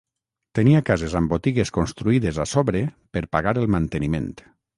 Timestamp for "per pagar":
3.19-3.55